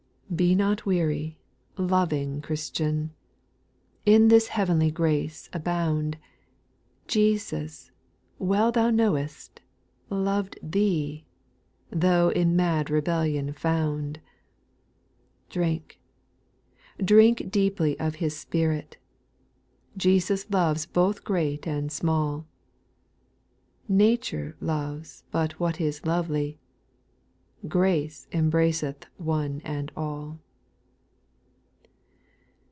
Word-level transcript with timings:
8." 0.33 0.37
Be 0.41 0.55
not 0.55 0.85
weary," 0.85 1.41
loving 1.77 2.41
Christian, 2.41 3.13
In 4.05 4.29
this 4.29 4.47
heavenly 4.47 4.89
grace 4.89 5.49
abound, 5.51 6.17
Jesus, 7.05 7.91
well 8.39 8.71
thou 8.71 8.89
knowest, 8.91 9.59
loved 10.09 10.57
thee^ 10.65 11.25
Though 11.89 12.29
in 12.29 12.55
mad 12.55 12.89
rebellion 12.89 13.51
found; 13.51 14.21
Drink, 15.49 15.99
drink 17.03 17.39
deejily 17.51 17.97
of 17.99 18.15
His 18.15 18.33
spirit; 18.37 18.95
Jesus 19.97 20.49
loves 20.49 20.85
both 20.85 21.25
great 21.25 21.67
and 21.67 21.91
small, 21.91 22.47
Nature 23.89 24.55
loves 24.61 25.25
but 25.29 25.59
what 25.59 25.81
is 25.81 26.05
lovely;— 26.05 26.57
Ordce 27.71 28.25
embraceth 28.33 29.05
one 29.17 29.61
and 29.63 29.91
all. 29.95 30.39